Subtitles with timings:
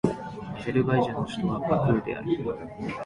[0.57, 2.31] アゼルバイジャンの首都はバクーである